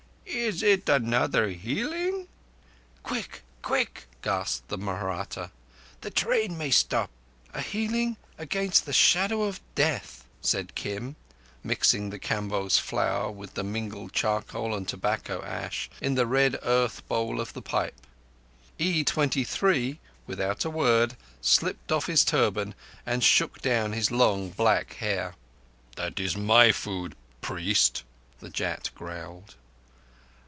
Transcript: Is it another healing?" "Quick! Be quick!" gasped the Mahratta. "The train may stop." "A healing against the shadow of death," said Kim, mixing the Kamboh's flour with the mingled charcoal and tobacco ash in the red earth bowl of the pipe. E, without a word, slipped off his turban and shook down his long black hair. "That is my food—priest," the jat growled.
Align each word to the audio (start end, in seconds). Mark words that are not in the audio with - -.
Is 0.33 0.63
it 0.63 0.87
another 0.87 1.49
healing?" 1.49 2.29
"Quick! 3.03 3.31
Be 3.31 3.41
quick!" 3.63 4.05
gasped 4.21 4.69
the 4.69 4.77
Mahratta. 4.77 5.51
"The 5.99 6.09
train 6.09 6.57
may 6.57 6.71
stop." 6.71 7.09
"A 7.53 7.59
healing 7.59 8.15
against 8.37 8.85
the 8.85 8.93
shadow 8.93 9.41
of 9.41 9.59
death," 9.75 10.23
said 10.39 10.73
Kim, 10.73 11.17
mixing 11.65 12.09
the 12.11 12.19
Kamboh's 12.19 12.77
flour 12.77 13.29
with 13.29 13.55
the 13.55 13.63
mingled 13.65 14.13
charcoal 14.13 14.73
and 14.73 14.87
tobacco 14.87 15.43
ash 15.43 15.89
in 15.99 16.15
the 16.15 16.25
red 16.25 16.57
earth 16.63 17.05
bowl 17.09 17.41
of 17.41 17.51
the 17.51 17.61
pipe. 17.61 18.07
E, 18.79 19.03
without 20.27 20.63
a 20.63 20.69
word, 20.69 21.17
slipped 21.41 21.91
off 21.91 22.07
his 22.07 22.23
turban 22.23 22.73
and 23.05 23.21
shook 23.21 23.61
down 23.61 23.91
his 23.91 24.11
long 24.11 24.49
black 24.51 24.93
hair. 24.93 25.35
"That 25.97 26.21
is 26.21 26.37
my 26.37 26.71
food—priest," 26.71 28.03
the 28.39 28.49
jat 28.49 28.91
growled. 28.95 29.55